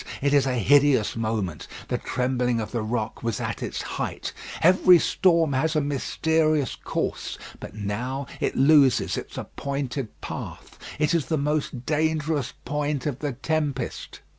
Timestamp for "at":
3.39-3.61